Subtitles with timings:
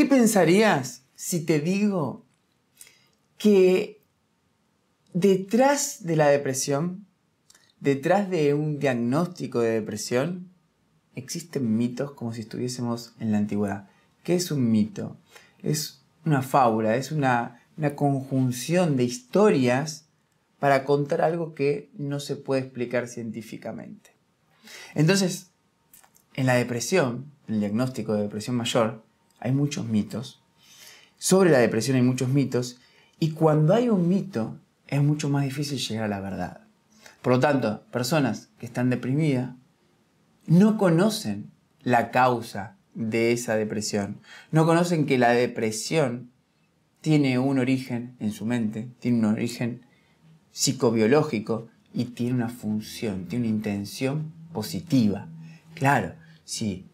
[0.00, 2.24] ¿Qué pensarías si te digo
[3.36, 4.00] que
[5.12, 7.04] detrás de la depresión,
[7.80, 10.48] detrás de un diagnóstico de depresión,
[11.16, 13.90] existen mitos como si estuviésemos en la antigüedad?
[14.22, 15.18] ¿Qué es un mito?
[15.62, 17.60] Es una fábula, es una,
[17.94, 20.06] conjunción de historias
[20.58, 24.12] para contar algo que no se puede explicar científicamente.
[24.94, 25.48] Entonces,
[26.32, 29.09] en la depresión, en el diagnóstico de depresión mayor,
[29.40, 30.42] hay muchos mitos.
[31.18, 32.78] Sobre la depresión hay muchos mitos.
[33.18, 36.60] Y cuando hay un mito, es mucho más difícil llegar a la verdad.
[37.22, 39.54] Por lo tanto, personas que están deprimidas
[40.46, 41.50] no conocen
[41.82, 44.20] la causa de esa depresión.
[44.50, 46.30] No conocen que la depresión
[47.00, 49.82] tiene un origen en su mente, tiene un origen
[50.50, 55.28] psicobiológico y tiene una función, tiene una intención positiva.
[55.74, 56.89] Claro, si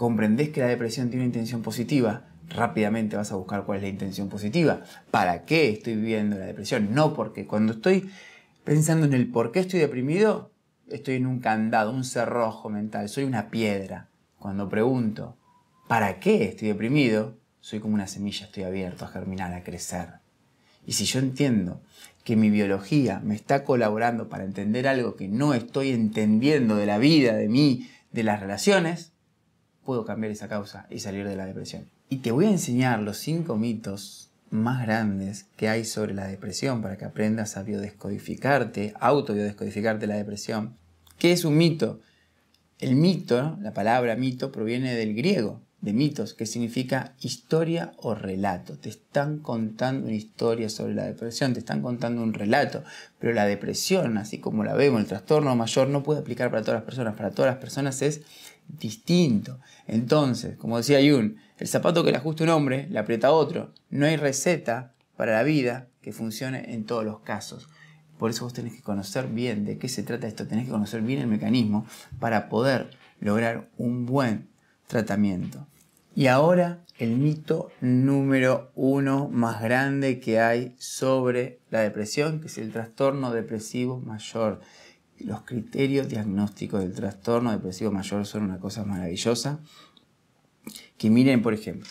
[0.00, 3.90] comprendes que la depresión tiene una intención positiva, rápidamente vas a buscar cuál es la
[3.90, 4.80] intención positiva.
[5.10, 6.94] ¿Para qué estoy viviendo la depresión?
[6.94, 8.10] No porque cuando estoy
[8.64, 10.52] pensando en el por qué estoy deprimido,
[10.88, 14.08] estoy en un candado, un cerrojo mental, soy una piedra.
[14.38, 15.36] Cuando pregunto,
[15.86, 17.36] ¿para qué estoy deprimido?
[17.60, 20.14] Soy como una semilla, estoy abierto a germinar, a crecer.
[20.86, 21.82] Y si yo entiendo
[22.24, 26.96] que mi biología me está colaborando para entender algo que no estoy entendiendo de la
[26.96, 29.12] vida, de mí, de las relaciones,
[29.90, 31.90] puedo cambiar esa causa y salir de la depresión.
[32.08, 36.80] Y te voy a enseñar los cinco mitos más grandes que hay sobre la depresión
[36.80, 40.76] para que aprendas a biodescodificarte, autobiodescodificarte la depresión.
[41.18, 41.98] ¿Qué es un mito?
[42.78, 48.78] El mito, la palabra mito, proviene del griego, de mitos, que significa historia o relato.
[48.78, 52.84] Te están contando una historia sobre la depresión, te están contando un relato,
[53.18, 56.78] pero la depresión, así como la vemos, el trastorno mayor, no puede aplicar para todas
[56.78, 58.20] las personas, para todas las personas es
[58.78, 59.58] distinto.
[59.86, 63.72] Entonces, como decía Jung, el zapato que le ajusta un hombre, le aprieta otro.
[63.90, 67.68] No hay receta para la vida que funcione en todos los casos.
[68.18, 71.00] Por eso vos tenés que conocer bien de qué se trata esto, tenés que conocer
[71.02, 71.86] bien el mecanismo
[72.18, 74.48] para poder lograr un buen
[74.86, 75.66] tratamiento.
[76.14, 82.58] Y ahora el mito número uno más grande que hay sobre la depresión, que es
[82.58, 84.60] el trastorno depresivo mayor.
[85.24, 89.60] Los criterios diagnósticos del trastorno depresivo mayor son una cosa maravillosa.
[90.96, 91.88] Que miren, por ejemplo,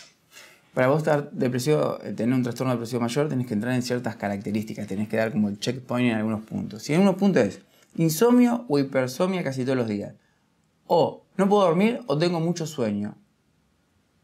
[0.74, 4.16] para vos estar depresivo, eh, tener un trastorno depresivo mayor, tenés que entrar en ciertas
[4.16, 6.82] características, tenés que dar como el checkpoint en algunos puntos.
[6.82, 7.60] Si en unos puntos es
[7.96, 10.14] insomnio o hipersomnia casi todos los días,
[10.86, 13.16] o no puedo dormir o tengo mucho sueño.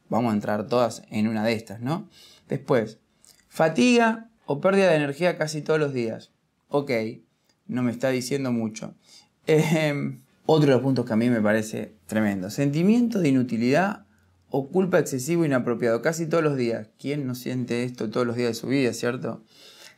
[0.08, 2.08] Vamos a entrar todas en una de estas, ¿no?
[2.48, 2.98] Después,
[3.48, 6.32] fatiga o pérdida de energía casi todos los días.
[6.68, 6.90] Ok,
[7.68, 8.94] no me está diciendo mucho.
[9.46, 12.50] Em, otro de los puntos que a mí me parece tremendo.
[12.50, 14.06] Sentimiento de inutilidad
[14.50, 16.88] o culpa excesivo e inapropiado casi todos los días.
[16.98, 19.42] ¿Quién no siente esto todos los días de su vida, cierto?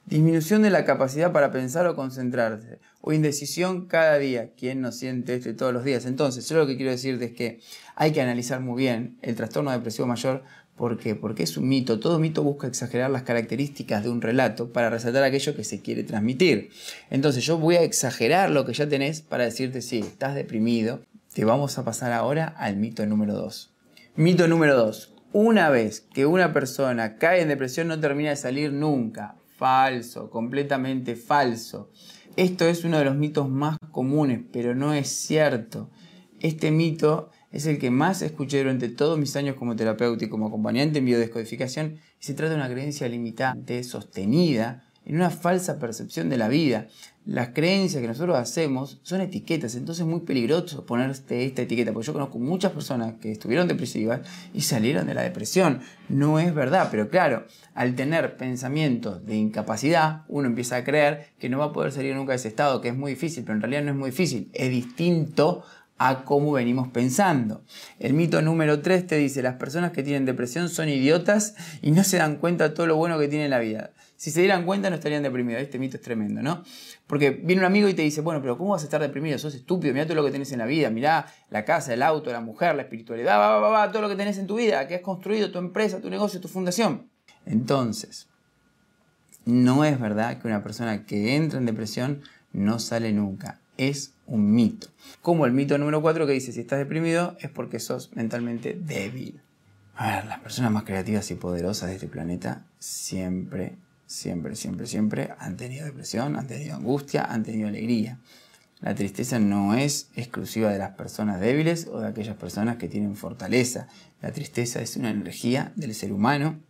[0.09, 2.79] Disminución de la capacidad para pensar o concentrarse.
[3.03, 4.53] O indecisión cada día.
[4.57, 6.07] ¿Quién no siente esto todos los días?
[6.07, 7.61] Entonces, yo lo que quiero decirte es que
[7.95, 10.45] hay que analizar muy bien el trastorno depresivo mayor.
[10.77, 11.15] ¿Por qué?
[11.15, 12.01] Porque es un mito.
[12.01, 16.05] Todo mito busca exagerar las características de un relato para resaltar aquello que se quiere
[16.05, 16.71] transmitir.
[17.11, 21.03] Entonces, yo voy a exagerar lo que ya tenés para decirte, sí, estás deprimido.
[21.35, 23.75] Te vamos a pasar ahora al mito número 2.
[24.17, 25.13] Mito número 2.
[25.35, 29.35] Una vez que una persona cae en depresión no termina de salir nunca.
[29.59, 31.91] Falso, completamente falso.
[32.37, 35.91] Esto es uno de los mitos más comunes, pero no es cierto.
[36.39, 40.47] Este mito es el que más escuché durante todos mis años como terapeuta y como
[40.47, 46.29] acompañante en biodescodificación y se trata de una creencia limitante, sostenida, en una falsa percepción
[46.29, 46.87] de la vida.
[47.25, 52.07] Las creencias que nosotros hacemos son etiquetas, entonces es muy peligroso ponerte esta etiqueta, porque
[52.07, 54.21] yo conozco muchas personas que estuvieron depresivas
[54.55, 55.81] y salieron de la depresión.
[56.09, 61.51] No es verdad, pero claro, al tener pensamientos de incapacidad, uno empieza a creer que
[61.51, 63.63] no va a poder salir nunca de ese estado, que es muy difícil, pero en
[63.63, 65.65] realidad no es muy difícil, es distinto
[65.99, 67.63] a cómo venimos pensando.
[67.99, 72.05] El mito número 3 te dice, las personas que tienen depresión son idiotas y no
[72.05, 73.91] se dan cuenta de todo lo bueno que tiene la vida.
[74.17, 75.63] Si se dieran cuenta no estarían deprimidos.
[75.63, 76.65] Este mito es tremendo, ¿no?
[77.07, 79.39] Porque viene un amigo y te dice, bueno, pero ¿cómo vas a estar deprimido?
[79.39, 82.33] Sos estúpido, mirá todo lo que tenés en la vida, mirá la casa, el auto,
[82.33, 84.97] la mujer, la espiritualidad, va, va, va, todo lo que tenés en tu vida, que
[84.97, 87.09] has construido, tu empresa, tu negocio, tu fundación.
[87.47, 88.29] Entonces,
[89.45, 92.23] no es verdad que una persona que entra en depresión
[92.53, 93.61] no sale nunca.
[93.77, 94.89] Es un mito.
[95.23, 99.41] Como el mito número 4 que dice, si estás deprimido es porque sos mentalmente débil.
[99.97, 103.77] A ver, las personas más creativas y poderosas de este planeta siempre,
[104.07, 108.19] siempre, siempre, siempre han tenido depresión, han tenido angustia, han tenido alegría.
[108.81, 113.17] La tristeza no es exclusiva de las personas débiles o de aquellas personas que tienen
[113.17, 113.89] fortaleza.
[114.23, 116.61] La tristeza es una energía del ser humano.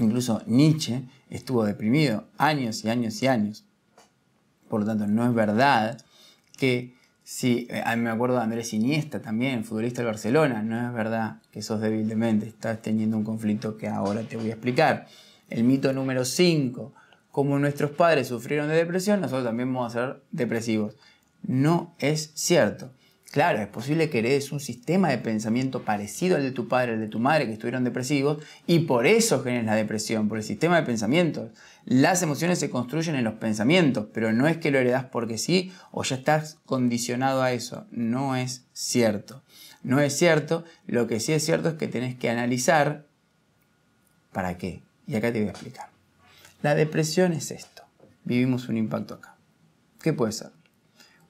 [0.00, 3.66] Incluso Nietzsche estuvo deprimido años y años y años.
[4.70, 6.02] Por lo tanto, no es verdad
[6.56, 6.94] que
[7.24, 11.62] si, eh, me acuerdo de Andrés Iniesta también, futbolista del Barcelona, no es verdad que
[11.62, 15.06] sos débil de mente, estás teniendo un conflicto que ahora te voy a explicar.
[15.48, 16.92] El mito número 5,
[17.30, 20.96] como nuestros padres sufrieron de depresión, nosotros también vamos a ser depresivos.
[21.42, 22.90] No es cierto.
[23.32, 27.00] Claro, es posible que heredes un sistema de pensamiento parecido al de tu padre, al
[27.00, 30.76] de tu madre, que estuvieron depresivos, y por eso generes la depresión, por el sistema
[30.76, 31.50] de pensamientos.
[31.86, 35.72] Las emociones se construyen en los pensamientos, pero no es que lo heredas porque sí
[35.92, 37.86] o ya estás condicionado a eso.
[37.90, 39.42] No es cierto.
[39.82, 40.64] No es cierto.
[40.86, 43.06] Lo que sí es cierto es que tenés que analizar
[44.30, 44.82] para qué.
[45.06, 45.88] Y acá te voy a explicar.
[46.60, 47.82] La depresión es esto.
[48.24, 49.36] Vivimos un impacto acá.
[50.02, 50.50] ¿Qué puede ser?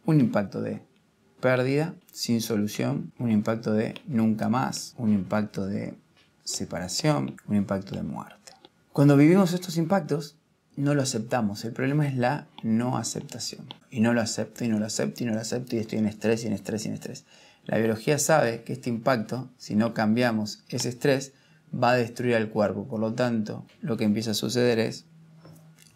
[0.04, 0.82] Un impacto de
[1.42, 5.98] pérdida sin solución, un impacto de nunca más, un impacto de
[6.44, 8.52] separación, un impacto de muerte.
[8.92, 10.36] Cuando vivimos estos impactos,
[10.76, 11.64] no lo aceptamos.
[11.64, 13.66] El problema es la no aceptación.
[13.90, 16.06] Y no lo acepto, y no lo acepto, y no lo acepto, y estoy en
[16.06, 17.24] estrés, y en estrés, y en estrés.
[17.66, 21.32] La biología sabe que este impacto, si no cambiamos ese estrés,
[21.74, 22.86] va a destruir al cuerpo.
[22.86, 25.06] Por lo tanto, lo que empieza a suceder es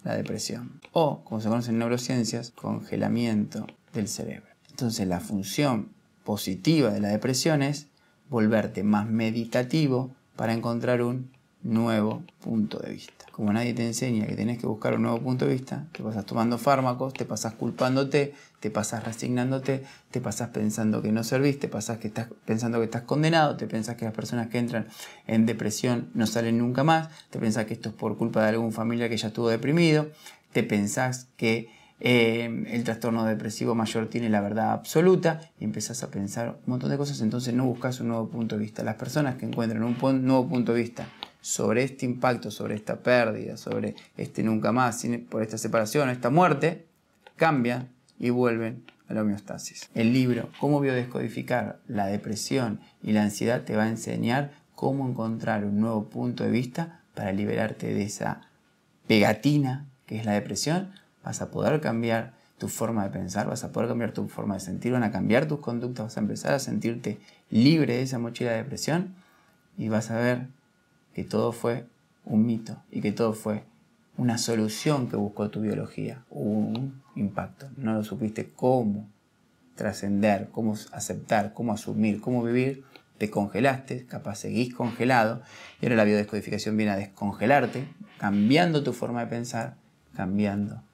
[0.05, 0.81] la depresión.
[0.93, 4.56] O, como se conoce en neurociencias, congelamiento del cerebro.
[4.77, 5.89] Entonces la función
[6.23, 7.87] positiva de la depresión es
[8.29, 11.31] volverte más meditativo para encontrar un
[11.63, 13.25] nuevo punto de vista.
[13.33, 16.27] Como nadie te enseña que tenés que buscar un nuevo punto de vista, te pasas
[16.27, 21.69] tomando fármacos, te pasas culpándote, te pasas resignándote, te pasas pensando que no servís, te
[21.69, 24.89] pasas que estás pensando que estás condenado, te pensás que las personas que entran
[25.27, 28.73] en depresión no salen nunca más, te pensás que esto es por culpa de algún
[28.73, 30.11] familia que ya estuvo deprimido,
[30.53, 36.11] te pensás que eh, el trastorno depresivo mayor tiene la verdad absoluta y empezás a
[36.11, 38.83] pensar un montón de cosas, entonces no buscas un nuevo punto de vista.
[38.83, 39.97] Las personas que encuentran un
[40.27, 41.09] nuevo punto de vista
[41.41, 46.87] sobre este impacto, sobre esta pérdida, sobre este nunca más, por esta separación, esta muerte,
[47.37, 47.89] cambian
[48.19, 49.89] y vuelven a la homeostasis.
[49.95, 55.65] El libro Cómo biodescodificar la depresión y la ansiedad te va a enseñar cómo encontrar
[55.65, 58.43] un nuevo punto de vista para liberarte de esa
[59.07, 60.91] pegatina que es la depresión
[61.27, 64.61] vas a poder cambiar tu forma de pensar, vas a poder cambiar tu forma de
[64.61, 67.19] sentir, van a cambiar tus conductas, vas a empezar a sentirte
[67.51, 69.17] libre de esa mochila de depresión
[69.77, 70.47] y vas a ver
[71.15, 71.85] que todo fue
[72.25, 73.65] un mito y que todo fue
[74.17, 77.69] una solución que buscó tu biología, un impacto.
[77.77, 79.09] No lo supiste cómo
[79.75, 82.85] trascender, cómo aceptar, cómo asumir, cómo vivir,
[83.19, 85.43] te congelaste, capaz seguís congelado,
[85.81, 87.89] y ahora la biodescodificación viene a descongelarte,
[88.19, 89.75] cambiando tu forma de pensar,
[90.15, 90.86] cambiando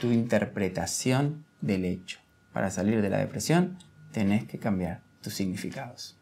[0.00, 2.20] tu interpretación del hecho.
[2.52, 3.78] Para salir de la depresión,
[4.12, 6.16] tenés que cambiar tus significados.